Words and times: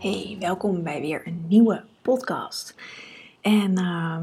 Hey, 0.00 0.36
welkom 0.38 0.82
bij 0.82 1.00
weer 1.00 1.26
een 1.26 1.44
nieuwe 1.48 1.84
podcast. 2.02 2.74
En 3.40 3.78
uh, 3.78 4.18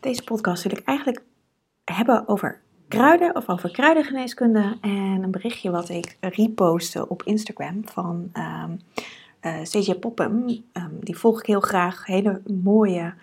deze 0.00 0.24
podcast 0.24 0.62
wil 0.62 0.72
ik 0.72 0.84
eigenlijk 0.84 1.22
hebben 1.84 2.28
over 2.28 2.60
kruiden 2.88 3.36
of 3.36 3.48
over 3.48 3.70
kruidengeneeskunde. 3.70 4.78
En 4.80 5.22
een 5.22 5.30
berichtje 5.30 5.70
wat 5.70 5.88
ik 5.88 6.16
repostte 6.20 7.08
op 7.08 7.22
Instagram 7.22 7.88
van 7.88 8.30
um, 8.34 8.80
uh, 9.42 9.62
CJ 9.62 9.94
Poppen. 9.94 10.64
Um, 10.72 10.98
die 11.00 11.18
volg 11.18 11.40
ik 11.40 11.46
heel 11.46 11.60
graag. 11.60 12.06
Hele 12.06 12.42
mooie, 12.62 13.14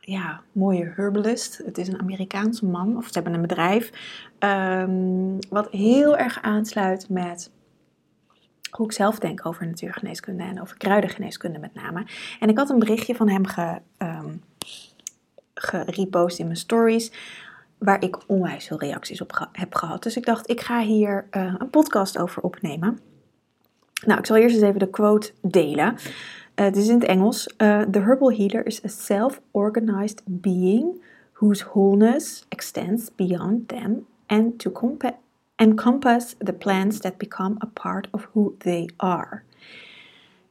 ja, 0.00 0.42
mooie 0.52 0.92
herbalist. 0.96 1.62
Het 1.64 1.78
is 1.78 1.88
een 1.88 2.00
Amerikaanse 2.00 2.66
man, 2.66 2.96
of 2.96 3.04
ze 3.04 3.12
hebben 3.12 3.34
een 3.34 3.40
bedrijf. 3.40 3.90
wat 5.48 5.70
heel 5.70 6.16
erg 6.16 6.42
aansluit 6.42 7.08
met 7.08 7.50
hoe 8.76 8.86
ik 8.86 8.92
zelf 8.92 9.18
denk 9.18 9.46
over 9.46 9.66
natuurgeneeskunde 9.66 10.42
en 10.42 10.60
over 10.60 10.76
kruidengeneeskunde 10.76 11.58
met 11.58 11.74
name. 11.74 12.06
En 12.40 12.48
ik 12.48 12.58
had 12.58 12.70
een 12.70 12.78
berichtje 12.78 13.14
van 13.14 13.28
hem 13.28 13.46
ge, 13.46 13.80
um, 13.98 14.42
gerepost 15.54 16.38
in 16.38 16.46
mijn 16.46 16.58
stories, 16.58 17.12
waar 17.78 18.02
ik 18.02 18.28
onwijs 18.28 18.66
veel 18.66 18.78
reacties 18.78 19.20
op 19.20 19.48
heb 19.52 19.74
gehad. 19.74 20.02
Dus 20.02 20.16
ik 20.16 20.24
dacht, 20.26 20.50
ik 20.50 20.60
ga 20.60 20.80
hier 20.80 21.26
uh, 21.30 21.54
een 21.58 21.70
podcast 21.70 22.18
over 22.18 22.42
opnemen. 22.42 22.98
Nou, 24.06 24.18
ik 24.18 24.26
zal 24.26 24.36
eerst 24.36 24.54
eens 24.54 24.64
even 24.64 24.78
de 24.78 24.90
quote 24.90 25.32
delen. 25.42 25.94
Uh, 25.94 26.64
het 26.64 26.76
is 26.76 26.88
in 26.88 26.94
het 26.94 27.04
Engels. 27.04 27.54
Uh, 27.58 27.80
The 27.80 27.98
herbal 27.98 28.32
healer 28.32 28.66
is 28.66 28.84
a 28.84 28.88
self-organized 28.88 30.22
being 30.24 31.02
whose 31.32 31.64
wholeness 31.64 32.44
extends 32.48 33.14
beyond 33.14 33.68
them 33.68 34.06
and 34.26 34.58
to 34.58 34.70
encompass 35.56 36.34
the 36.38 36.52
plants 36.52 36.98
that 37.00 37.18
become 37.18 37.56
a 37.58 37.66
part 37.66 38.08
of 38.10 38.28
who 38.32 38.54
they 38.58 38.88
are. 38.96 39.42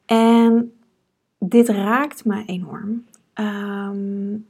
En 0.06 0.74
dit 1.40 1.68
raakt 1.68 2.26
me 2.26 2.46
enorm, 2.46 3.06
um, 3.34 4.48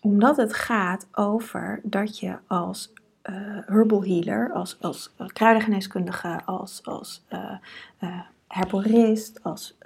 omdat 0.00 0.36
het 0.36 0.54
gaat 0.54 1.06
over 1.12 1.80
dat 1.82 2.18
je 2.18 2.38
als 2.46 2.92
uh, 3.30 3.36
herbal 3.66 4.04
healer, 4.04 4.52
als, 4.52 4.76
als 4.80 5.14
uh, 5.20 5.26
kruidengeneeskundige, 5.26 6.40
als, 6.44 6.80
als 6.84 7.24
uh, 7.32 8.20
herborist, 8.48 9.42
als 9.42 9.78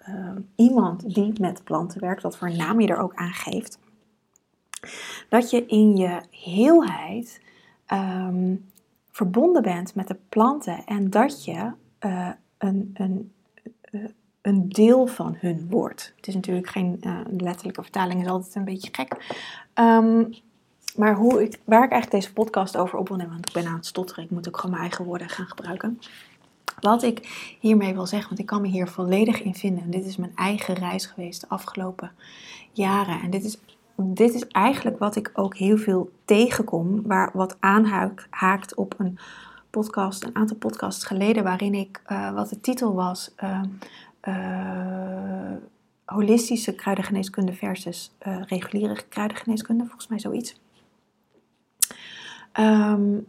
iemand 0.54 1.14
die 1.14 1.32
met 1.40 1.64
planten 1.64 2.00
werkt, 2.00 2.22
wat 2.22 2.36
voor 2.36 2.56
naam 2.56 2.80
je 2.80 2.88
er 2.88 2.98
ook 2.98 3.14
aan 3.14 3.32
geeft, 3.32 3.78
dat 5.28 5.50
je 5.50 5.66
in 5.66 5.96
je 5.96 6.20
heelheid 6.30 7.40
um, 7.92 8.70
verbonden 9.18 9.62
bent 9.62 9.94
met 9.94 10.08
de 10.08 10.16
planten 10.28 10.84
en 10.84 11.10
dat 11.10 11.44
je 11.44 11.72
uh, 12.00 12.30
een, 12.58 12.90
een, 12.94 13.32
uh, 13.90 14.04
een 14.42 14.68
deel 14.68 15.06
van 15.06 15.36
hun 15.38 15.66
wordt. 15.70 16.12
Het 16.16 16.26
is 16.26 16.34
natuurlijk 16.34 16.68
geen 16.68 16.96
uh, 17.00 17.18
letterlijke 17.36 17.82
vertaling, 17.82 18.22
is 18.22 18.28
altijd 18.28 18.54
een 18.54 18.64
beetje 18.64 18.88
gek. 18.92 19.40
Um, 19.74 20.34
maar 20.96 21.14
hoe 21.14 21.42
ik, 21.42 21.60
waar 21.64 21.84
ik 21.84 21.90
eigenlijk 21.90 22.22
deze 22.22 22.32
podcast 22.32 22.76
over 22.76 22.98
op 22.98 23.08
wil 23.08 23.16
nemen, 23.16 23.32
want 23.32 23.48
ik 23.48 23.54
ben 23.54 23.66
aan 23.66 23.74
het 23.74 23.86
stotteren, 23.86 24.24
ik 24.24 24.30
moet 24.30 24.48
ook 24.48 24.56
gewoon 24.56 24.70
mijn 24.70 24.82
eigen 24.82 25.04
woorden 25.04 25.28
gaan 25.28 25.46
gebruiken. 25.46 26.00
Wat 26.80 27.02
ik 27.02 27.18
hiermee 27.60 27.94
wil 27.94 28.06
zeggen, 28.06 28.28
want 28.28 28.40
ik 28.40 28.46
kan 28.46 28.60
me 28.60 28.68
hier 28.68 28.88
volledig 28.88 29.42
in 29.42 29.54
vinden. 29.54 29.82
En 29.82 29.90
dit 29.90 30.04
is 30.04 30.16
mijn 30.16 30.36
eigen 30.36 30.74
reis 30.74 31.06
geweest 31.06 31.40
de 31.40 31.48
afgelopen 31.48 32.10
jaren. 32.72 33.20
En 33.20 33.30
dit 33.30 33.44
is 33.44 33.58
dit 34.02 34.34
is 34.34 34.46
eigenlijk 34.46 34.98
wat 34.98 35.16
ik 35.16 35.30
ook 35.34 35.56
heel 35.56 35.76
veel 35.76 36.10
tegenkom, 36.24 37.02
waar, 37.06 37.30
wat 37.32 37.56
aanhaakt 37.60 38.74
op 38.74 38.94
een 38.98 39.18
podcast, 39.70 40.24
een 40.24 40.36
aantal 40.36 40.56
podcasts 40.56 41.04
geleden, 41.04 41.44
waarin 41.44 41.74
ik, 41.74 42.02
uh, 42.08 42.34
wat 42.34 42.48
de 42.48 42.60
titel 42.60 42.94
was, 42.94 43.34
uh, 43.42 43.62
uh, 44.28 45.52
holistische 46.04 46.74
kruidengeneeskunde 46.74 47.52
versus 47.52 48.12
reguliere 48.46 49.02
kruidengeneeskunde, 49.08 49.84
volgens 49.84 50.08
mij 50.08 50.18
zoiets. 50.18 50.60
Um, 52.60 53.26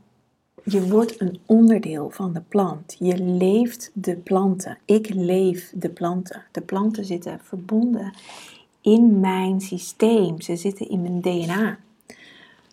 je 0.64 0.88
wordt 0.88 1.22
een 1.22 1.40
onderdeel 1.46 2.10
van 2.10 2.34
de 2.34 2.42
plant. 2.42 2.96
Je 3.00 3.18
leeft 3.24 3.92
de 3.94 4.16
planten. 4.16 4.78
Ik 4.86 5.14
leef 5.14 5.72
de 5.76 5.90
planten. 5.90 6.44
De 6.52 6.62
planten 6.62 7.06
zitten 7.06 7.40
verbonden 7.44 8.14
in 8.82 9.20
mijn 9.20 9.62
systeem. 9.62 10.42
Ze 10.42 10.56
zitten 10.56 10.90
in 10.90 11.02
mijn 11.02 11.22
DNA. 11.22 11.78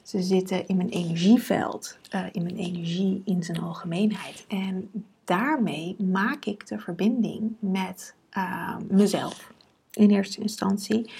Ze 0.03 0.23
zitten 0.23 0.67
in 0.69 0.77
mijn 0.77 0.89
energieveld, 0.89 1.99
uh, 2.15 2.25
in 2.33 2.43
mijn 2.43 2.57
energie 2.57 3.23
in 3.25 3.43
zijn 3.43 3.61
algemeenheid. 3.61 4.45
En 4.49 4.91
daarmee 5.25 5.97
maak 5.99 6.45
ik 6.45 6.67
de 6.67 6.79
verbinding 6.79 7.57
met 7.59 8.15
uh, 8.37 8.77
mezelf 8.89 9.53
in 9.93 10.11
eerste 10.11 10.41
instantie. 10.41 11.11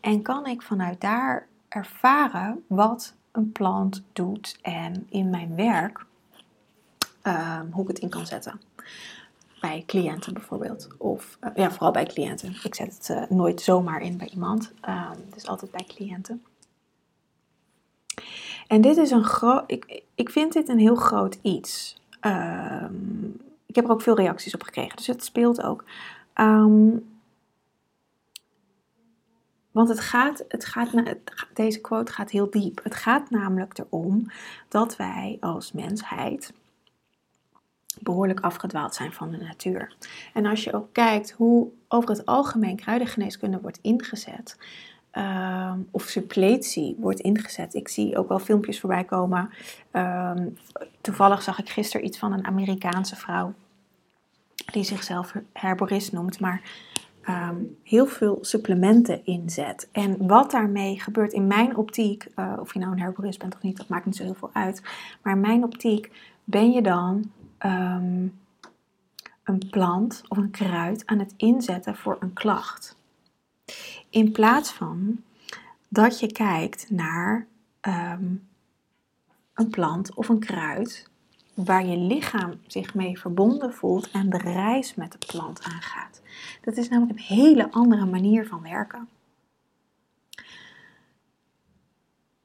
En 0.00 0.22
kan 0.22 0.46
ik 0.46 0.62
vanuit 0.62 1.00
daar 1.00 1.46
ervaren 1.68 2.64
wat 2.66 3.14
een 3.32 3.52
plant 3.52 4.02
doet 4.12 4.58
en 4.62 5.06
in 5.08 5.30
mijn 5.30 5.54
werk 5.54 6.04
uh, 7.22 7.60
hoe 7.70 7.82
ik 7.82 7.88
het 7.88 7.98
in 7.98 8.08
kan 8.08 8.26
zetten 8.26 8.60
bij 9.68 9.82
cliënten 9.86 10.34
bijvoorbeeld. 10.34 10.88
Of 10.98 11.38
uh, 11.40 11.50
ja, 11.54 11.70
vooral 11.70 11.90
bij 11.90 12.04
cliënten. 12.04 12.56
Ik 12.62 12.74
zet 12.74 12.94
het 12.94 13.08
uh, 13.08 13.36
nooit 13.36 13.60
zomaar 13.60 14.02
in 14.02 14.16
bij 14.16 14.28
iemand. 14.28 14.72
Uh, 14.88 15.10
is 15.34 15.46
altijd 15.46 15.70
bij 15.70 15.84
cliënten. 15.88 16.44
En 18.66 18.80
dit 18.80 18.96
is 18.96 19.10
een 19.10 19.24
groot. 19.24 19.64
Ik, 19.66 20.02
ik 20.14 20.30
vind 20.30 20.52
dit 20.52 20.68
een 20.68 20.78
heel 20.78 20.94
groot 20.94 21.38
iets. 21.42 22.00
Ehm, 22.20 23.24
ik 23.66 23.74
heb 23.74 23.84
er 23.84 23.90
ook 23.90 24.02
veel 24.02 24.16
reacties 24.16 24.54
op 24.54 24.62
gekregen, 24.62 24.96
dus 24.96 25.06
het 25.06 25.24
speelt 25.24 25.62
ook. 25.62 25.84
Um, 26.34 27.12
want 29.70 29.88
het 29.88 30.00
gaat, 30.00 30.44
het 30.48 30.64
gaat, 30.64 30.90
deze 31.54 31.80
quote 31.80 32.12
gaat 32.12 32.30
heel 32.30 32.50
diep. 32.50 32.80
Het 32.82 32.94
gaat 32.94 33.30
namelijk 33.30 33.78
erom 33.78 34.30
dat 34.68 34.96
wij 34.96 35.36
als 35.40 35.72
mensheid 35.72 36.52
behoorlijk 38.00 38.40
afgedwaald 38.40 38.94
zijn 38.94 39.12
van 39.12 39.30
de 39.30 39.36
natuur. 39.36 39.96
En 40.32 40.46
als 40.46 40.64
je 40.64 40.72
ook 40.72 40.88
kijkt 40.92 41.30
hoe 41.30 41.68
over 41.88 42.10
het 42.10 42.26
algemeen 42.26 42.76
kruidengeneeskunde 42.76 43.60
wordt 43.60 43.78
ingezet, 43.82 44.56
uh, 45.12 45.72
of 45.90 46.02
suppletie 46.02 46.96
wordt 46.98 47.20
ingezet. 47.20 47.74
Ik 47.74 47.88
zie 47.88 48.18
ook 48.18 48.28
wel 48.28 48.38
filmpjes 48.38 48.80
voorbij 48.80 49.04
komen. 49.04 49.50
Uh, 49.92 50.32
toevallig 51.00 51.42
zag 51.42 51.58
ik 51.58 51.68
gisteren 51.68 52.06
iets 52.06 52.18
van 52.18 52.32
een 52.32 52.46
Amerikaanse 52.46 53.16
vrouw 53.16 53.54
die 54.72 54.84
zichzelf 54.84 55.34
herborist 55.52 56.12
noemt, 56.12 56.40
maar 56.40 56.62
um, 57.28 57.76
heel 57.82 58.06
veel 58.06 58.38
supplementen 58.40 59.26
inzet. 59.26 59.88
En 59.92 60.26
wat 60.26 60.50
daarmee 60.50 61.00
gebeurt 61.00 61.32
in 61.32 61.46
mijn 61.46 61.76
optiek, 61.76 62.26
uh, 62.36 62.52
of 62.60 62.72
je 62.72 62.78
nou 62.78 62.92
een 62.92 63.00
herborist 63.00 63.38
bent 63.38 63.54
of 63.54 63.62
niet, 63.62 63.76
dat 63.76 63.88
maakt 63.88 64.04
niet 64.04 64.16
zo 64.16 64.22
heel 64.22 64.34
veel 64.34 64.50
uit. 64.52 64.82
Maar 65.22 65.34
in 65.34 65.40
mijn 65.40 65.64
optiek 65.64 66.10
ben 66.44 66.70
je 66.70 66.82
dan 66.82 67.30
um, 67.64 68.40
een 69.42 69.68
plant 69.70 70.22
of 70.28 70.36
een 70.36 70.50
kruid 70.50 71.06
aan 71.06 71.18
het 71.18 71.34
inzetten 71.36 71.96
voor 71.96 72.16
een 72.20 72.32
klacht. 72.32 72.96
In 74.10 74.32
plaats 74.32 74.72
van 74.72 75.22
dat 75.88 76.20
je 76.20 76.32
kijkt 76.32 76.90
naar 76.90 77.46
um, 77.80 78.48
een 79.54 79.70
plant 79.70 80.14
of 80.14 80.28
een 80.28 80.38
kruid 80.38 81.10
waar 81.54 81.86
je 81.86 81.96
lichaam 81.96 82.60
zich 82.66 82.94
mee 82.94 83.18
verbonden 83.18 83.72
voelt 83.72 84.10
en 84.10 84.30
de 84.30 84.38
reis 84.38 84.94
met 84.94 85.12
de 85.12 85.26
plant 85.26 85.62
aangaat. 85.62 86.22
Dat 86.60 86.76
is 86.76 86.88
namelijk 86.88 87.18
een 87.18 87.36
hele 87.36 87.70
andere 87.70 88.04
manier 88.04 88.46
van 88.46 88.62
werken. 88.62 89.08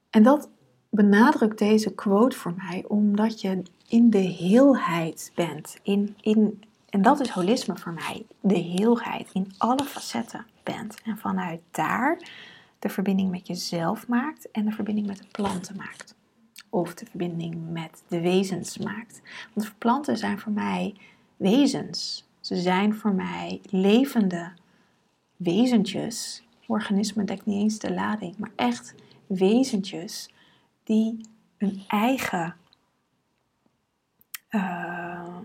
En 0.10 0.24
dat 0.24 0.50
benadrukt 0.90 1.58
deze 1.58 1.94
quote 1.94 2.38
voor 2.38 2.54
mij 2.56 2.86
omdat 2.88 3.42
je 3.42 3.64
in 3.88 4.10
de 4.10 4.18
heelheid 4.18 5.32
bent. 5.36 5.80
In, 5.84 6.16
in, 6.22 6.64
en 6.90 7.02
dat 7.02 7.20
is 7.20 7.30
holisme 7.30 7.78
voor 7.78 7.94
mij. 7.94 8.26
De 8.42 8.58
heelheid 8.58 9.30
in 9.34 9.52
alle 9.58 9.84
facetten 9.84 10.46
bent. 10.64 11.02
En 11.04 11.18
vanuit 11.18 11.62
daar 11.72 12.18
de 12.80 12.90
verbinding 12.90 13.32
met 13.32 13.48
jezelf 13.48 14.08
maakt 14.08 14.52
en 14.52 14.66
de 14.66 14.72
verbinding 14.72 15.08
met 15.08 15.18
de 15.18 15.28
planten 15.32 15.76
maakt. 15.76 16.16
Of 16.70 16.94
de 16.94 17.06
verbinding 17.06 17.70
met 17.72 18.04
de 18.08 18.22
wezens 18.22 18.78
maakt. 18.78 19.22
Want 19.54 19.78
planten 19.78 20.18
zijn 20.18 20.40
voor 20.40 20.52
mij 20.52 20.96
wezens. 21.38 22.28
Ze 22.40 22.56
zijn 22.56 22.96
voor 22.96 23.14
mij 23.14 23.62
levende 23.70 24.52
wezentjes. 25.38 26.44
Organismen 26.68 27.26
dekt 27.26 27.46
niet 27.46 27.62
eens 27.62 27.80
de 27.80 27.94
lading, 27.94 28.38
maar 28.38 28.52
echt 28.56 28.96
wezentjes 29.28 30.30
die 30.90 31.26
een 31.58 31.84
eigen, 31.88 32.56
uh, 34.50 35.38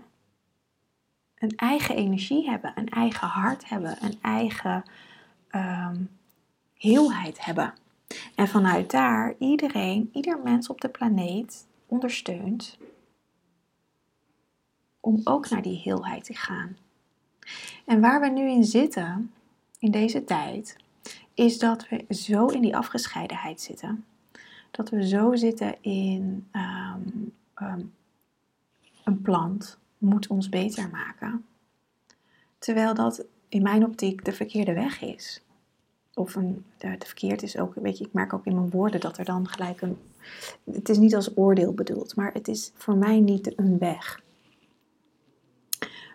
een 1.35 1.55
eigen 1.55 1.95
energie 1.95 2.49
hebben, 2.49 2.71
een 2.75 2.89
eigen 2.89 3.27
hart 3.27 3.69
hebben, 3.69 3.97
een 4.01 4.17
eigen 4.21 4.83
um, 5.51 6.09
heelheid 6.73 7.45
hebben. 7.45 7.73
En 8.35 8.47
vanuit 8.47 8.91
daar 8.91 9.35
iedereen, 9.39 10.09
ieder 10.13 10.39
mens 10.39 10.69
op 10.69 10.81
de 10.81 10.89
planeet 10.89 11.67
ondersteunt 11.85 12.77
om 14.99 15.21
ook 15.23 15.49
naar 15.49 15.61
die 15.61 15.81
heelheid 15.83 16.23
te 16.23 16.33
gaan. 16.33 16.77
En 17.85 18.01
waar 18.01 18.21
we 18.21 18.29
nu 18.29 18.49
in 18.49 18.63
zitten, 18.63 19.33
in 19.79 19.91
deze 19.91 20.23
tijd, 20.23 20.77
is 21.33 21.59
dat 21.59 21.89
we 21.89 22.05
zo 22.09 22.45
in 22.45 22.61
die 22.61 22.77
afgescheidenheid 22.77 23.61
zitten. 23.61 24.05
Dat 24.75 24.89
we 24.89 25.07
zo 25.07 25.35
zitten 25.35 25.75
in 25.81 26.47
ehm, 26.51 26.99
ehm, 27.53 27.81
een 29.03 29.21
plant 29.21 29.77
moet 29.97 30.27
ons 30.27 30.49
beter 30.49 30.89
maken. 30.89 31.45
Terwijl 32.57 32.93
dat 32.93 33.25
in 33.49 33.61
mijn 33.61 33.85
optiek 33.85 34.25
de 34.25 34.31
verkeerde 34.31 34.73
weg 34.73 35.01
is. 35.01 35.43
Of 36.13 36.35
een, 36.35 36.65
de, 36.77 36.95
verkeerd 36.99 37.43
is 37.43 37.57
ook, 37.57 37.73
weet 37.75 37.97
je, 37.97 38.05
ik 38.05 38.13
merk 38.13 38.33
ook 38.33 38.45
in 38.45 38.55
mijn 38.55 38.69
woorden 38.69 38.99
dat 38.99 39.17
er 39.17 39.25
dan 39.25 39.47
gelijk 39.47 39.81
een. 39.81 39.97
Het 40.71 40.89
is 40.89 40.97
niet 40.97 41.15
als 41.15 41.37
oordeel 41.37 41.73
bedoeld, 41.73 42.15
maar 42.15 42.33
het 42.33 42.47
is 42.47 42.71
voor 42.75 42.97
mij 42.97 43.19
niet 43.19 43.59
een 43.59 43.77
weg. 43.77 44.23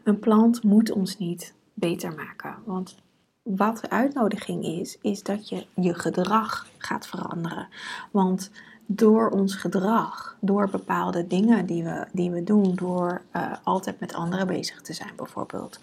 Een 0.04 0.18
plant 0.18 0.62
moet 0.62 0.90
ons 0.90 1.18
niet 1.18 1.54
beter 1.74 2.14
maken. 2.14 2.56
Want 2.64 2.96
wat 3.42 3.80
de 3.80 3.90
uitnodiging 3.90 4.64
is, 4.64 4.98
is 5.00 5.22
dat 5.22 5.48
je 5.48 5.66
je 5.74 5.94
gedrag 5.94 6.66
gaat 6.78 7.06
veranderen. 7.06 7.68
Want 8.10 8.50
door 8.86 9.30
ons 9.30 9.54
gedrag, 9.54 10.36
door 10.40 10.70
bepaalde 10.70 11.26
dingen 11.26 11.66
die 11.66 11.84
we, 11.84 12.06
die 12.12 12.30
we 12.30 12.44
doen, 12.44 12.74
door 12.74 13.22
uh, 13.36 13.52
altijd 13.62 14.00
met 14.00 14.14
anderen 14.14 14.46
bezig 14.46 14.82
te 14.82 14.92
zijn 14.92 15.12
bijvoorbeeld, 15.16 15.80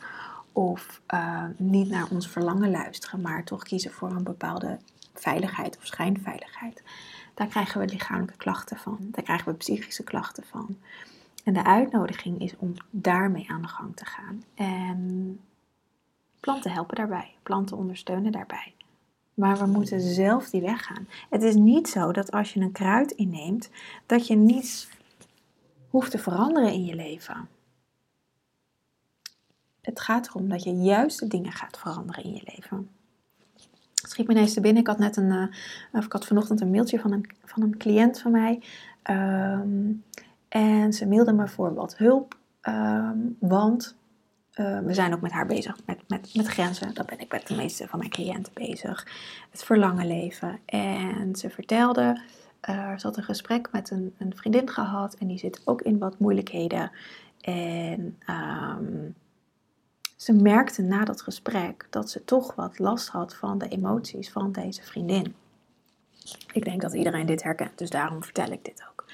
of 0.51 1.01
uh, 1.13 1.44
niet 1.57 1.89
naar 1.89 2.07
ons 2.12 2.27
verlangen 2.27 2.71
luisteren, 2.71 3.21
maar 3.21 3.44
toch 3.44 3.63
kiezen 3.63 3.92
voor 3.92 4.09
een 4.09 4.24
bepaalde 4.24 4.77
veiligheid 5.13 5.77
of 5.77 5.86
schijnveiligheid, 5.86 6.83
daar 7.33 7.48
krijgen 7.48 7.80
we 7.80 7.88
lichamelijke 7.88 8.38
klachten 8.38 8.77
van, 8.77 8.98
daar 9.01 9.24
krijgen 9.24 9.51
we 9.51 9.57
psychische 9.57 10.04
klachten 10.04 10.44
van. 10.44 10.77
En 11.44 11.54
de 11.54 11.63
uitnodiging 11.63 12.42
is 12.42 12.57
om 12.57 12.74
daarmee 12.89 13.45
aan 13.50 13.62
de 13.62 13.68
gang 13.68 13.95
te 13.95 14.06
gaan. 14.06 14.44
En 14.56 15.39
Planten 16.39 16.72
helpen 16.72 16.95
daarbij, 16.95 17.36
planten 17.44 17.78
ondersteunen 17.78 18.31
daarbij. 18.31 18.74
Maar 19.34 19.57
we 19.57 19.66
moeten 19.66 20.01
zelf 20.01 20.50
die 20.50 20.62
weg 20.62 20.86
gaan. 20.86 21.07
Het 21.30 21.44
is 21.44 21.56
niet 21.56 21.89
zo 21.89 22.12
dat 22.12 22.31
als 22.31 22.54
je 22.54 22.60
een 22.60 22.72
kruid 22.72 23.12
inneemt, 23.12 23.69
dat 24.06 24.28
je 24.28 24.36
niets 24.36 24.88
hoeft 25.89 26.12
te 26.12 26.18
veranderen 26.18 26.74
in 26.74 26.86
je 26.86 26.95
leven. 26.95 27.50
Het 29.81 30.00
gaat 30.00 30.28
erom 30.28 30.50
dat 30.50 30.63
je 30.63 30.75
juist 30.75 31.19
de 31.19 31.28
dingen 31.28 31.51
gaat 31.51 31.78
veranderen 31.78 32.24
in 32.24 32.34
je 32.34 32.51
leven. 32.56 32.90
Schiet 33.94 34.28
me 34.28 34.33
ineens 34.33 34.54
te 34.54 34.62
binnen. 34.62 34.81
Ik 34.81 34.88
had 34.88 35.00
net 35.00 35.18
een, 35.18 35.51
uh, 35.94 36.04
ik 36.04 36.12
had 36.12 36.25
vanochtend 36.25 36.62
een 36.62 36.72
mailtje 36.72 37.00
van 37.00 37.12
een, 37.12 37.30
van 37.44 37.63
een 37.63 37.78
cliënt 37.78 38.19
van 38.19 38.31
mij. 38.31 38.62
Ehm, 39.01 39.92
en 40.48 40.94
ze 40.94 41.07
mailde 41.07 41.33
me 41.33 41.48
voor 41.48 41.74
wat 41.74 41.98
hulp. 41.98 42.38
Ehm, 42.62 43.18
want 43.40 43.95
uh, 44.59 44.80
we 44.80 44.94
zijn 44.94 45.13
ook 45.13 45.21
met 45.21 45.31
haar 45.31 45.45
bezig 45.45 45.77
met, 45.86 46.00
met, 46.07 46.36
met 46.36 46.48
grenzen. 46.48 46.94
Dat 46.94 47.06
ben 47.06 47.19
ik 47.19 47.31
met 47.31 47.48
de 47.48 47.56
meeste 47.56 47.88
van 47.88 48.00
mijn 48.00 48.12
cliënten 48.12 48.54
bezig. 48.54 49.07
Het 49.51 49.63
verlangen 49.63 50.07
leven. 50.07 50.59
En 50.65 51.36
ze 51.36 51.50
vertelde, 51.50 52.21
uh, 52.69 52.98
ze 52.98 53.07
had 53.07 53.18
een 53.18 53.24
gesprek 53.24 53.71
met 53.71 53.92
een, 53.92 54.15
een, 54.18 54.36
vriendin 54.36 54.69
gehad. 54.69 55.13
En 55.13 55.27
die 55.27 55.38
zit 55.38 55.62
ook 55.65 55.81
in 55.81 55.98
wat 55.98 56.19
moeilijkheden. 56.19 56.92
En 57.42 58.18
um, 58.30 59.15
ze 60.15 60.33
merkte 60.33 60.81
na 60.81 61.04
dat 61.04 61.21
gesprek 61.21 61.88
dat 61.89 62.09
ze 62.09 62.24
toch 62.24 62.56
wat 62.56 62.80
last 62.80 63.07
had 63.07 63.36
van 63.36 63.57
de 63.57 63.68
emoties 63.68 64.31
van 64.31 64.51
deze 64.51 64.83
vriendin. 64.83 65.36
Ik 66.54 66.63
denk 66.63 66.81
dat 66.81 66.94
iedereen 66.94 67.25
dit 67.25 67.44
herkent, 67.44 67.77
dus 67.77 67.89
daarom 67.89 68.24
vertel 68.24 68.51
ik 68.51 68.65
dit 68.65 68.86
ook. 68.89 69.06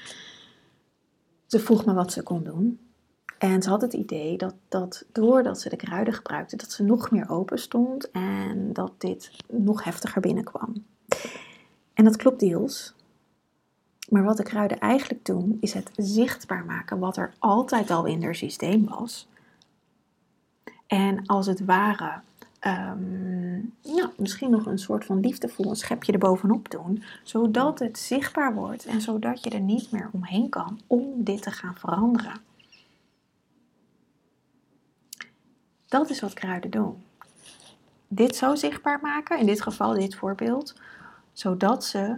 Ze 1.46 1.60
vroeg 1.60 1.86
me 1.86 1.94
wat 1.94 2.12
ze 2.12 2.24
kon 2.24 2.44
doen. 2.44 2.80
En 3.44 3.62
ze 3.62 3.70
had 3.70 3.82
het 3.82 3.94
idee 3.94 4.38
dat, 4.38 4.56
dat 4.68 5.06
doordat 5.12 5.60
ze 5.60 5.70
de 5.70 5.76
kruiden 5.76 6.14
gebruikte, 6.14 6.56
dat 6.56 6.72
ze 6.72 6.84
nog 6.84 7.12
meer 7.12 7.30
open 7.30 7.60
stond 7.60 8.12
en 8.12 8.74
dat 8.74 8.92
dit 8.98 9.32
nog 9.48 9.84
heftiger 9.84 10.22
binnenkwam. 10.22 10.86
En 11.94 12.04
dat 12.04 12.16
klopt 12.16 12.40
deels. 12.40 12.94
Maar 14.10 14.24
wat 14.24 14.38
de 14.38 14.44
kruiden 14.44 14.80
eigenlijk 14.80 15.26
doen, 15.26 15.58
is 15.62 15.74
het 15.74 15.92
zichtbaar 15.96 16.66
maken 16.66 17.00
wat 17.00 17.18
er 17.18 17.34
altijd 17.40 17.92
al 17.92 18.06
in 18.06 18.24
haar 18.24 18.36
systeem 18.36 18.86
was. 18.86 19.28
En 20.88 21.26
als 21.26 21.46
het 21.46 21.66
ware, 21.66 22.12
um, 22.68 23.74
ja, 23.82 24.12
misschien 24.18 24.50
nog 24.50 24.66
een 24.66 24.80
soort 24.80 25.06
van 25.06 25.20
liefdevol 25.20 25.70
een 25.70 25.76
schepje 25.76 26.12
erbovenop 26.12 26.72
doen, 26.72 27.04
zodat 27.24 27.80
het 27.80 27.98
zichtbaar 27.98 28.54
wordt 28.54 28.86
en 28.86 29.02
zodat 29.02 29.44
je 29.44 29.50
er 29.50 29.60
niet 29.60 29.92
meer 29.92 30.10
omheen 30.12 30.50
kan 30.50 30.80
om 30.88 31.24
dit 31.24 31.42
te 31.42 31.52
gaan 31.52 31.76
veranderen. 31.76 32.52
Dat 35.94 36.10
is 36.10 36.20
wat 36.20 36.34
kruiden 36.34 36.70
doen. 36.70 37.04
Dit 38.08 38.36
zo 38.36 38.56
zichtbaar 38.56 39.00
maken, 39.02 39.40
in 39.40 39.46
dit 39.46 39.62
geval 39.62 39.94
dit 39.94 40.16
voorbeeld, 40.16 40.76
zodat 41.34 41.86
ze 41.86 42.18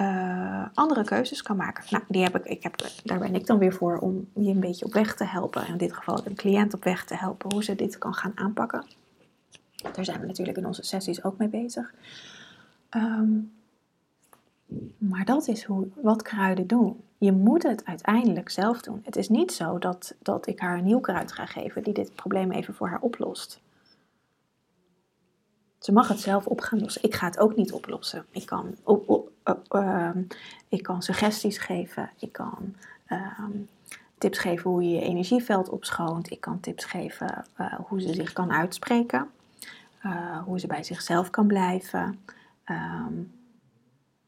uh, 0.00 0.66
andere 0.74 1.04
keuzes 1.04 1.42
kan 1.42 1.56
maken. 1.56 1.84
Nou, 1.90 2.04
die 2.08 2.22
heb 2.22 2.36
ik, 2.36 2.44
ik 2.44 2.62
heb, 2.62 2.90
daar 3.04 3.18
ben 3.18 3.34
ik 3.34 3.46
dan 3.46 3.58
weer 3.58 3.72
voor 3.72 3.98
om 3.98 4.28
je 4.34 4.50
een 4.50 4.60
beetje 4.60 4.84
op 4.84 4.92
weg 4.92 5.14
te 5.14 5.24
helpen. 5.24 5.66
In 5.66 5.76
dit 5.76 5.92
geval 5.92 6.26
een 6.26 6.34
cliënt 6.34 6.74
op 6.74 6.84
weg 6.84 7.04
te 7.04 7.16
helpen 7.16 7.52
hoe 7.52 7.64
ze 7.64 7.74
dit 7.74 7.98
kan 7.98 8.14
gaan 8.14 8.32
aanpakken. 8.34 8.86
Daar 9.92 10.04
zijn 10.04 10.20
we 10.20 10.26
natuurlijk 10.26 10.58
in 10.58 10.66
onze 10.66 10.82
sessies 10.82 11.24
ook 11.24 11.38
mee 11.38 11.48
bezig. 11.48 11.94
Um, 12.90 13.52
maar 14.98 15.24
dat 15.24 15.48
is 15.48 15.64
hoe, 15.64 15.88
wat 15.94 16.22
kruiden 16.22 16.66
doen. 16.66 17.00
Je 17.18 17.32
moet 17.32 17.62
het 17.62 17.84
uiteindelijk 17.84 18.50
zelf 18.50 18.80
doen. 18.80 19.00
Het 19.04 19.16
is 19.16 19.28
niet 19.28 19.52
zo 19.52 19.78
dat, 19.78 20.14
dat 20.22 20.46
ik 20.46 20.60
haar 20.60 20.78
een 20.78 20.84
nieuw 20.84 21.00
kruid 21.00 21.32
ga 21.32 21.46
geven 21.46 21.82
die 21.82 21.94
dit 21.94 22.14
probleem 22.14 22.50
even 22.50 22.74
voor 22.74 22.88
haar 22.88 23.00
oplost. 23.00 23.62
Ze 25.78 25.92
mag 25.92 26.08
het 26.08 26.20
zelf 26.20 26.46
op 26.46 26.60
gaan 26.60 26.80
lossen. 26.80 27.02
Ik 27.02 27.14
ga 27.14 27.26
het 27.26 27.38
ook 27.38 27.56
niet 27.56 27.72
oplossen. 27.72 28.26
Ik 28.30 28.46
kan, 28.46 28.74
ehm, 29.68 30.22
ik 30.68 30.82
kan 30.82 31.02
suggesties 31.02 31.58
geven. 31.58 32.10
Ik 32.18 32.32
kan 32.32 32.74
ehm, 33.06 33.50
tips 34.18 34.38
geven 34.38 34.70
hoe 34.70 34.82
je 34.82 34.90
je 34.90 35.00
energieveld 35.00 35.68
opschoont. 35.68 36.30
Ik 36.30 36.40
kan 36.40 36.60
tips 36.60 36.84
geven 36.84 37.44
uh, 37.60 37.74
hoe 37.74 38.00
ze 38.00 38.14
zich 38.14 38.32
kan 38.32 38.52
uitspreken. 38.52 39.30
Uh, 40.06 40.38
hoe 40.42 40.60
ze 40.60 40.66
bij 40.66 40.84
zichzelf 40.84 41.30
kan 41.30 41.46
blijven. 41.46 42.18
Um, 42.66 43.32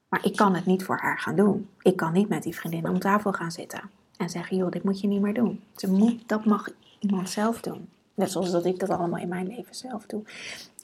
maar 0.08 0.24
ik 0.24 0.36
kan 0.36 0.54
het 0.54 0.66
niet 0.66 0.84
voor 0.84 0.98
haar 0.98 1.18
gaan 1.18 1.36
doen. 1.36 1.68
Ik 1.82 1.96
kan 1.96 2.12
niet 2.12 2.28
met 2.28 2.42
die 2.42 2.56
vriendin 2.56 2.88
om 2.88 2.98
tafel 2.98 3.32
gaan 3.32 3.50
zitten 3.50 3.90
en 4.16 4.30
zeggen: 4.30 4.56
joh, 4.56 4.70
dit 4.70 4.84
moet 4.84 5.00
je 5.00 5.08
niet 5.08 5.20
meer 5.20 5.34
doen. 5.34 5.62
Ze 5.76 5.90
moet, 5.90 6.28
dat 6.28 6.44
mag 6.44 6.68
iemand 6.98 7.30
zelf 7.30 7.60
doen. 7.60 7.88
Net 8.14 8.30
zoals 8.30 8.50
dat 8.50 8.64
ik 8.64 8.78
dat 8.78 8.90
allemaal 8.90 9.20
in 9.20 9.28
mijn 9.28 9.46
leven 9.46 9.74
zelf 9.74 10.06
doe. 10.06 10.22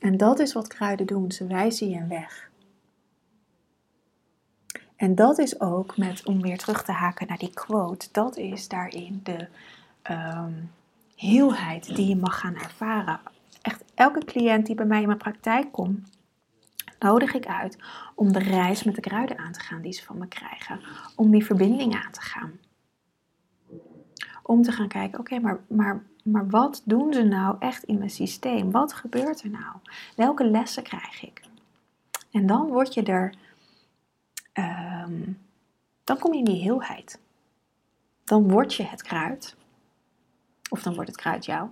En 0.00 0.16
dat 0.16 0.38
is 0.38 0.52
wat 0.52 0.66
kruiden 0.66 1.06
doen. 1.06 1.32
Ze 1.32 1.46
wijzen 1.46 1.90
je 1.90 1.96
een 1.96 2.08
weg. 2.08 2.50
En 4.96 5.14
dat 5.14 5.38
is 5.38 5.60
ook 5.60 5.96
met, 5.96 6.26
om 6.26 6.42
weer 6.42 6.58
terug 6.58 6.84
te 6.84 6.92
haken 6.92 7.26
naar 7.26 7.38
die 7.38 7.54
quote, 7.54 8.08
dat 8.12 8.36
is 8.36 8.68
daarin 8.68 9.20
de 9.22 9.46
um, 10.10 10.70
heelheid 11.16 11.96
die 11.96 12.08
je 12.08 12.16
mag 12.16 12.40
gaan 12.40 12.54
ervaren. 12.54 13.20
Echt 13.62 13.82
elke 13.94 14.24
cliënt 14.24 14.66
die 14.66 14.74
bij 14.74 14.86
mij 14.86 15.00
in 15.00 15.06
mijn 15.06 15.18
praktijk 15.18 15.72
komt, 15.72 16.08
nodig 17.02 17.34
ik 17.34 17.46
uit 17.46 17.78
om 18.14 18.32
de 18.32 18.38
reis 18.38 18.82
met 18.82 18.94
de 18.94 19.00
kruiden 19.00 19.38
aan 19.38 19.52
te 19.52 19.60
gaan 19.60 19.82
die 19.82 19.92
ze 19.92 20.04
van 20.04 20.18
me 20.18 20.26
krijgen. 20.28 20.80
Om 21.16 21.30
die 21.30 21.44
verbinding 21.44 21.94
aan 21.94 22.12
te 22.12 22.20
gaan. 22.20 22.52
om 24.42 24.62
te 24.62 24.72
gaan 24.72 24.88
kijken, 24.88 25.18
oké, 25.18 25.38
maar, 25.38 25.60
maar, 25.68 26.02
maar 26.24 26.48
wat 26.48 26.82
doen 26.84 27.12
ze 27.12 27.22
nou 27.22 27.56
echt 27.58 27.82
in 27.82 27.98
mijn 27.98 28.10
systeem? 28.10 28.70
Wat 28.70 28.92
gebeurt 28.92 29.42
er 29.42 29.50
nou? 29.50 29.76
Welke 30.16 30.44
lessen 30.44 30.82
krijg 30.82 31.22
ik? 31.22 31.42
En 32.30 32.46
dan 32.46 32.66
word 32.66 32.94
je 32.94 33.02
er, 33.02 33.34
ehm, 34.52 35.32
dan 36.04 36.18
kom 36.18 36.32
je 36.32 36.38
in 36.38 36.44
die 36.44 36.62
heelheid. 36.62 37.20
Dan 38.24 38.48
word 38.50 38.74
je 38.74 38.82
het 38.82 39.02
kruid. 39.02 39.56
Of 40.70 40.82
dan 40.82 40.94
wordt 40.94 41.10
het 41.10 41.18
kruid 41.18 41.44
jou. 41.44 41.68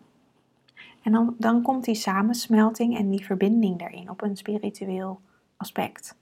En 1.02 1.12
dan, 1.12 1.35
dan 1.38 1.62
komt 1.62 1.85
die 1.85 1.95
samensmelting 1.95 2.99
en 2.99 3.11
die 3.11 3.25
verbinding 3.25 3.78
daarin 3.78 4.11
op 4.11 4.23
een 4.23 4.37
spiritueel 4.37 5.21
aspect. 5.57 6.16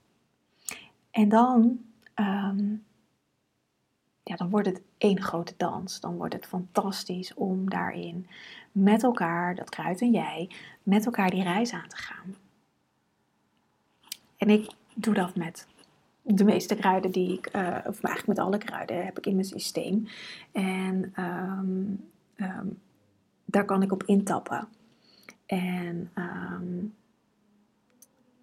En 1.11 1.29
dan, 1.29 1.79
ehm, 2.13 2.75
ja, 4.23 4.35
dan 4.35 4.49
wordt 4.49 4.67
het 4.67 4.81
één 4.97 5.21
grote 5.21 5.53
dans. 5.57 5.99
Dan 5.99 6.17
wordt 6.17 6.33
het 6.33 6.45
fantastisch 6.45 7.33
om 7.33 7.69
daarin 7.69 8.27
met 8.71 9.03
elkaar, 9.03 9.55
dat 9.55 9.69
kruid 9.69 10.01
en 10.01 10.11
jij, 10.11 10.49
met 10.83 11.05
elkaar 11.05 11.29
die 11.29 11.43
reis 11.43 11.73
aan 11.73 11.87
te 11.87 11.97
gaan. 11.97 12.35
En 14.37 14.49
ik 14.49 14.71
doe 14.95 15.13
dat 15.13 15.35
met 15.35 15.67
de 16.21 16.43
meeste 16.43 16.75
kruiden 16.75 17.11
die 17.11 17.37
ik, 17.37 17.55
uh, 17.55 17.61
of 17.61 18.03
eigenlijk 18.03 18.27
met 18.27 18.39
alle 18.39 18.57
kruiden, 18.57 19.05
heb 19.05 19.17
ik 19.17 19.25
in 19.25 19.35
mijn 19.35 19.45
systeem. 19.45 20.07
En 20.51 21.11
ehm, 21.15 21.83
daar 23.51 23.65
kan 23.65 23.81
ik 23.81 23.91
op 23.91 24.03
intappen. 24.03 24.67
En 25.45 26.11
ehm, 26.13 26.85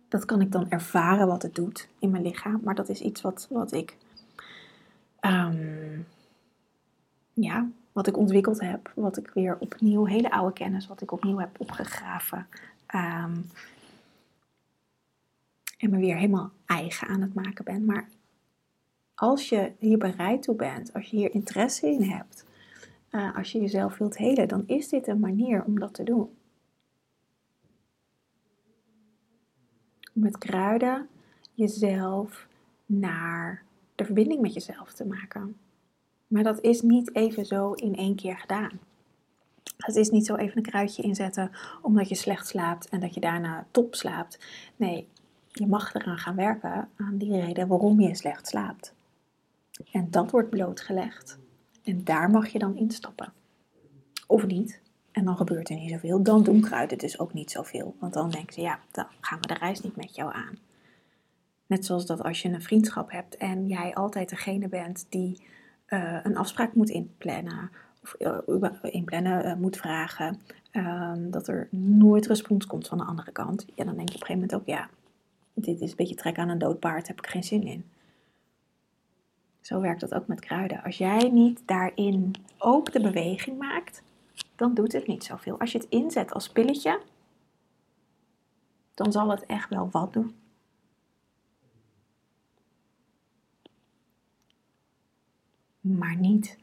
dat 0.08 0.24
kan 0.24 0.40
ik 0.40 0.52
dan 0.52 0.70
ervaren 0.70 1.26
wat 1.26 1.42
het 1.42 1.54
doet 1.54 1.88
in 1.98 2.10
mijn 2.10 2.22
lichaam. 2.22 2.60
Maar 2.64 2.74
dat 2.74 2.88
is 2.88 3.00
iets 3.00 3.20
wat, 3.20 3.46
wat 3.50 3.72
ik. 3.72 3.96
ja, 7.32 7.68
wat 7.92 8.06
ik 8.06 8.16
ontwikkeld 8.16 8.60
heb. 8.60 8.92
Wat 8.94 9.16
ik 9.16 9.30
weer 9.34 9.56
opnieuw, 9.58 10.04
hele 10.04 10.30
oude 10.30 10.52
kennis, 10.52 10.86
wat 10.86 11.00
ik 11.00 11.12
opnieuw 11.12 11.38
heb 11.38 11.60
opgegraven. 11.60 12.46
en 15.76 15.90
me 15.90 15.98
weer 15.98 16.16
helemaal 16.16 16.50
eigen 16.66 17.08
aan 17.08 17.20
het 17.20 17.34
maken 17.34 17.64
ben. 17.64 17.84
Maar 17.84 18.08
als 19.14 19.48
je 19.48 19.72
hier 19.78 19.98
bereid 19.98 20.42
toe 20.42 20.54
bent, 20.54 20.92
als 20.92 21.06
je 21.06 21.16
hier 21.16 21.34
interesse 21.34 21.86
in 21.86 22.02
hebt, 22.02 22.45
uh, 23.16 23.36
als 23.36 23.52
je 23.52 23.60
jezelf 23.60 23.98
wilt 23.98 24.16
helen, 24.16 24.48
dan 24.48 24.62
is 24.66 24.88
dit 24.88 25.06
een 25.06 25.20
manier 25.20 25.64
om 25.64 25.78
dat 25.78 25.94
te 25.94 26.02
doen. 26.02 26.28
Met 30.12 30.38
kruiden 30.38 31.08
jezelf 31.52 32.48
naar 32.86 33.64
de 33.94 34.04
verbinding 34.04 34.40
met 34.40 34.54
jezelf 34.54 34.92
te 34.92 35.06
maken. 35.06 35.56
Maar 36.26 36.42
dat 36.42 36.60
is 36.60 36.82
niet 36.82 37.14
even 37.14 37.46
zo 37.46 37.72
in 37.72 37.96
één 37.96 38.16
keer 38.16 38.38
gedaan. 38.38 38.80
Het 39.76 39.96
is 39.96 40.10
niet 40.10 40.26
zo 40.26 40.34
even 40.34 40.56
een 40.56 40.62
kruidje 40.62 41.02
inzetten 41.02 41.50
omdat 41.82 42.08
je 42.08 42.14
slecht 42.14 42.46
slaapt 42.46 42.88
en 42.88 43.00
dat 43.00 43.14
je 43.14 43.20
daarna 43.20 43.66
top 43.70 43.94
slaapt. 43.94 44.38
Nee, 44.76 45.08
je 45.48 45.66
mag 45.66 45.94
eraan 45.94 46.18
gaan 46.18 46.36
werken 46.36 46.88
aan 46.96 47.18
die 47.18 47.40
reden 47.40 47.68
waarom 47.68 48.00
je 48.00 48.14
slecht 48.14 48.46
slaapt. 48.46 48.94
En 49.92 50.10
dat 50.10 50.30
wordt 50.30 50.50
blootgelegd. 50.50 51.38
En 51.86 52.04
daar 52.04 52.30
mag 52.30 52.48
je 52.48 52.58
dan 52.58 52.76
instappen. 52.76 53.32
Of 54.26 54.46
niet. 54.46 54.80
En 55.12 55.24
dan 55.24 55.36
gebeurt 55.36 55.68
er 55.68 55.76
niet 55.76 55.90
zoveel. 55.90 56.22
Dan 56.22 56.42
doen 56.42 56.60
kruiden 56.60 56.98
dus 56.98 57.18
ook 57.18 57.32
niet 57.32 57.50
zoveel. 57.50 57.96
Want 57.98 58.12
dan 58.12 58.30
denken 58.30 58.52
ze, 58.52 58.60
ja, 58.60 58.78
dan 58.90 59.06
gaan 59.20 59.40
we 59.40 59.46
de 59.46 59.54
reis 59.54 59.80
niet 59.80 59.96
met 59.96 60.14
jou 60.14 60.34
aan. 60.34 60.58
Net 61.66 61.84
zoals 61.84 62.06
dat 62.06 62.22
als 62.22 62.42
je 62.42 62.48
een 62.48 62.62
vriendschap 62.62 63.10
hebt 63.10 63.36
en 63.36 63.66
jij 63.66 63.94
altijd 63.94 64.28
degene 64.28 64.68
bent 64.68 65.06
die 65.08 65.42
uh, 65.88 66.20
een 66.22 66.36
afspraak 66.36 66.74
moet 66.74 66.90
inplannen. 66.90 67.70
Of 68.02 68.14
uh, 68.18 68.72
inplannen 68.82 69.46
uh, 69.46 69.54
moet 69.54 69.76
vragen. 69.76 70.40
Ehm, 70.70 71.30
dat 71.30 71.48
er 71.48 71.68
nooit 71.70 72.26
respons 72.26 72.66
komt 72.66 72.88
van 72.88 72.98
de 72.98 73.04
andere 73.04 73.32
kant. 73.32 73.66
Ja, 73.74 73.84
dan 73.84 73.96
denk 73.96 74.08
je 74.08 74.14
op 74.14 74.20
een 74.20 74.26
gegeven 74.26 74.34
moment 74.34 74.54
ook, 74.54 74.66
ja, 74.66 74.88
dit 75.54 75.80
is 75.80 75.90
een 75.90 75.96
beetje 75.96 76.14
trek 76.14 76.38
aan 76.38 76.48
een 76.48 76.58
dood 76.58 76.78
paard, 76.78 77.06
heb 77.06 77.18
ik 77.18 77.26
geen 77.26 77.44
zin 77.44 77.62
in. 77.62 77.84
Zo 79.66 79.80
werkt 79.80 80.00
dat 80.00 80.14
ook 80.14 80.26
met 80.26 80.40
kruiden. 80.40 80.82
Als 80.82 80.98
jij 80.98 81.28
niet 81.28 81.62
daarin 81.64 82.34
ook 82.58 82.92
de 82.92 83.00
beweging 83.00 83.58
maakt, 83.58 84.02
dan 84.56 84.74
doet 84.74 84.92
het 84.92 85.06
niet 85.06 85.24
zoveel. 85.24 85.58
Als 85.58 85.72
je 85.72 85.78
het 85.78 85.88
inzet 85.88 86.32
als 86.32 86.48
pilletje, 86.48 87.00
dan 88.94 89.12
zal 89.12 89.30
het 89.30 89.46
echt 89.46 89.68
wel 89.68 89.88
wat 89.90 90.12
doen. 90.12 90.34
Maar 95.80 96.16
niet 96.16 96.58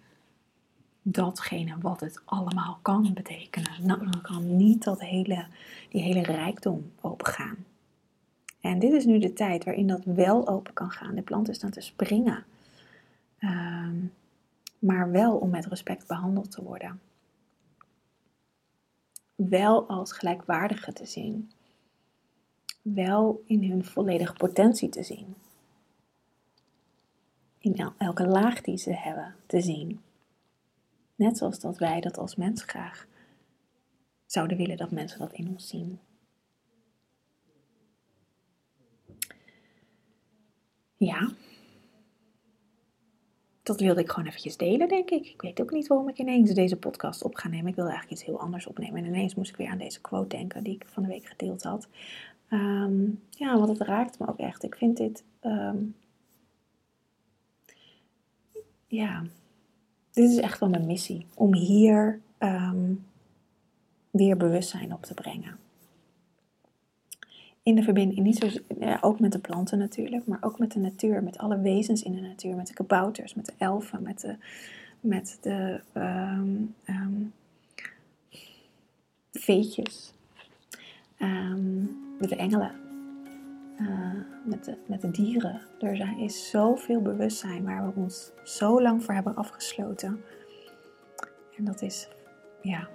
datgene 1.02 1.78
wat 1.82 2.00
het 2.00 2.22
allemaal 2.26 2.80
kan 2.82 3.14
betekenen. 3.14 3.86
Nou, 3.86 4.12
dan 4.12 4.22
kan 4.22 4.56
niet 4.56 4.84
dat 4.84 5.02
hele, 5.02 5.46
die 5.90 6.02
hele 6.02 6.22
rijkdom 6.22 6.92
opengaan. 7.02 7.58
En 8.62 8.80
dit 8.80 8.92
is 8.92 9.06
nu 9.06 9.20
de 9.20 9.34
tijd 9.34 9.64
waarin 9.64 9.88
dat 9.88 10.04
wel 10.04 10.48
open 10.48 10.74
kan 10.74 10.92
gaan. 10.92 11.16
De 11.16 11.22
plant 11.22 11.50
is 11.50 11.60
dan 11.60 11.72
te 11.72 11.82
springen. 11.82 12.46
Ehm, 13.44 14.06
maar 14.80 15.12
wel 15.12 15.38
om 15.38 15.50
met 15.50 15.66
respect 15.66 16.08
behandeld 16.08 16.52
te 16.52 16.64
worden. 16.64 17.02
Wel 19.36 19.88
als 19.88 20.12
gelijkwaardige 20.12 20.94
te 20.94 21.06
zien. 21.06 21.52
Wel 22.82 23.44
in 23.46 23.70
hun 23.70 23.86
volledige 23.86 24.34
potentie 24.34 24.90
te 24.90 25.04
zien. 25.04 25.36
In 27.60 27.94
elke 27.98 28.28
laag 28.28 28.62
die 28.62 28.78
ze 28.78 28.94
hebben 28.94 29.36
te 29.46 29.62
zien. 29.62 30.02
Net 31.16 31.38
zoals 31.38 31.60
dat 31.60 31.78
wij 31.78 32.02
dat 32.02 32.18
als 32.18 32.36
mens 32.36 32.64
graag 32.64 33.08
zouden 34.26 34.58
willen 34.58 34.78
dat 34.78 34.92
mensen 34.92 35.20
dat 35.20 35.34
in 35.34 35.48
ons 35.48 35.68
zien. 35.68 36.00
Ja, 40.98 41.32
dat 43.64 43.80
wilde 43.80 44.02
ik 44.02 44.10
gewoon 44.10 44.28
eventjes 44.28 44.58
delen, 44.58 44.88
denk 44.88 45.10
ik. 45.10 45.26
Ik 45.26 45.42
weet 45.42 45.62
ook 45.62 45.72
niet 45.72 45.88
waarom 45.88 46.10
ik 46.10 46.18
ineens 46.18 46.52
deze 46.52 46.78
podcast 46.78 47.24
op 47.24 47.36
ga 47.36 47.48
nemen. 47.48 47.68
Ik 47.68 47.76
wilde 47.76 47.92
eigenlijk 47.92 48.22
iets 48.22 48.30
heel 48.30 48.40
anders 48.40 48.68
opnemen. 48.68 49.04
En 49.04 49.06
ineens 49.06 49.36
moest 49.36 49.50
ik 49.50 49.58
weer 49.58 49.70
aan 49.70 49.78
deze 49.78 50.02
quote 50.02 50.38
denken 50.38 50.64
die 50.64 50.76
ik 50.76 50.86
van 50.88 51.04
de 51.04 51.10
week 51.10 51.26
gedeeld 51.26 51.64
had. 51.64 51.88
Ehm, 52.50 53.04
ja, 53.30 53.58
want 53.58 53.78
het 53.78 53.88
raakt 53.88 54.20
me 54.20 54.28
ook 54.28 54.40
echt. 54.40 54.64
Ik 54.64 54.76
vind 54.76 54.98
dit. 54.98 55.24
Ehm, 55.40 55.78
ja, 58.88 59.24
dit 60.12 60.30
is 60.30 60.38
echt 60.38 60.60
wel 60.60 60.70
mijn 60.70 60.86
missie. 60.86 61.26
Om 61.36 61.54
hier 61.56 62.20
um, 62.40 63.06
weer 64.12 64.38
bewustzijn 64.38 64.94
op 64.94 65.04
te 65.04 65.14
brengen 65.14 65.60
in 67.64 67.76
de 67.76 67.84
verbinding, 67.84 68.20
niet 68.20 68.38
zo, 68.38 68.48
ja, 68.80 68.98
ook 69.02 69.20
met 69.20 69.32
de 69.32 69.40
planten 69.40 69.78
natuurlijk, 69.78 70.26
maar 70.26 70.38
ook 70.42 70.60
met 70.60 70.72
de 70.72 70.80
natuur, 70.80 71.24
met 71.24 71.38
alle 71.38 71.60
wezens 71.60 72.04
in 72.04 72.16
de 72.16 72.22
natuur, 72.22 72.56
met 72.56 72.68
de 72.68 72.74
kabouters, 72.74 73.34
met 73.34 73.46
de 73.46 73.54
elfen, 73.58 74.04
met 74.04 74.20
de, 74.22 74.36
met 75.00 75.38
de 75.42 75.82
um, 75.94 76.76
um, 76.90 77.34
veetjes, 79.32 80.14
um, 81.20 81.98
met 82.20 82.30
de 82.30 82.36
engelen, 82.36 82.72
uh, 83.80 84.14
met, 84.46 84.66
de, 84.66 84.78
met 84.88 85.02
de 85.02 85.12
dieren. 85.12 85.62
Er 85.80 86.20
is 86.20 86.50
zoveel 86.50 87.02
bewustzijn 87.02 87.64
waar 87.64 87.86
we 87.86 88.02
ons 88.02 88.32
zo 88.44 88.82
lang 88.82 89.04
voor 89.04 89.14
hebben 89.14 89.36
afgesloten. 89.36 90.24
En 91.58 91.66
dat 91.66 91.82
is, 91.82 92.08
ja, 92.62 92.88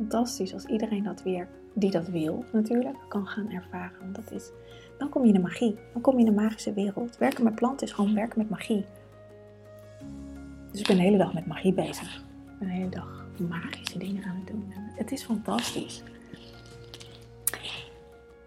fantastisch 0.00 0.54
als 0.54 0.64
iedereen 0.64 1.02
dat 1.02 1.22
weer 1.22 1.48
die 1.74 1.90
dat 1.90 2.08
wil 2.08 2.44
natuurlijk, 2.52 2.96
kan 3.08 3.26
gaan 3.26 3.50
ervaren. 3.50 4.12
Dat 4.12 4.30
is, 4.30 4.50
dan 4.98 5.08
kom 5.08 5.22
je 5.22 5.28
in 5.28 5.34
de 5.34 5.40
magie. 5.40 5.78
Dan 5.92 6.02
kom 6.02 6.14
je 6.14 6.24
in 6.24 6.34
de 6.34 6.40
magische 6.40 6.72
wereld. 6.72 7.18
Werken 7.18 7.44
met 7.44 7.54
planten 7.54 7.86
is 7.86 7.92
gewoon 7.92 8.14
werken 8.14 8.38
met 8.38 8.50
magie. 8.50 8.84
Dus 10.70 10.80
ik 10.80 10.86
ben 10.86 10.96
de 10.96 11.02
hele 11.02 11.18
dag 11.18 11.34
met 11.34 11.46
magie 11.46 11.72
bezig. 11.72 12.16
Ik 12.16 12.58
ben 12.58 12.68
de 12.68 12.74
hele 12.74 12.88
dag 12.88 13.26
magische 13.48 13.98
dingen 13.98 14.24
aan 14.24 14.36
het 14.36 14.46
doen. 14.46 14.72
Het 14.94 15.12
is 15.12 15.22
fantastisch. 15.22 16.02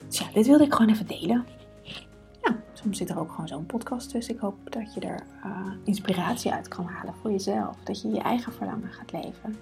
Dus 0.07 0.17
ja, 0.17 0.25
dit 0.33 0.47
wilde 0.47 0.63
ik 0.63 0.73
gewoon 0.73 0.91
even 0.91 1.07
delen. 1.07 1.45
Ja, 2.41 2.55
soms 2.73 2.97
zit 2.97 3.09
er 3.09 3.19
ook 3.19 3.31
gewoon 3.31 3.47
zo'n 3.47 3.65
podcast 3.65 4.09
tussen. 4.09 4.33
Ik 4.33 4.39
hoop 4.39 4.55
dat 4.63 4.93
je 4.93 4.99
er 4.99 5.23
uh, 5.45 5.71
inspiratie 5.83 6.51
uit 6.51 6.67
kan 6.67 6.85
halen 6.85 7.13
voor 7.13 7.31
jezelf. 7.31 7.77
Dat 7.83 8.01
je 8.01 8.09
je 8.09 8.21
eigen 8.21 8.53
verlangen 8.53 8.91
gaat 8.91 9.11
leven. 9.11 9.55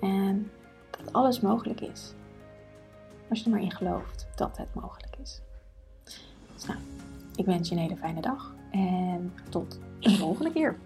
En 0.00 0.50
dat 1.04 1.12
alles 1.12 1.40
mogelijk 1.40 1.80
is. 1.80 2.12
Als 3.28 3.38
je 3.38 3.44
er 3.44 3.50
maar 3.50 3.62
in 3.62 3.72
gelooft 3.72 4.26
dat 4.34 4.56
het 4.56 4.74
mogelijk 4.74 5.16
is. 5.22 5.40
Dus 6.54 6.66
nou, 6.66 6.78
ik 7.36 7.44
wens 7.44 7.68
je 7.68 7.74
een 7.74 7.80
hele 7.80 7.96
fijne 7.96 8.20
dag 8.20 8.54
en 8.70 9.32
tot 9.48 9.78
de 10.00 10.10
volgende 10.10 10.52
keer. 10.52 10.78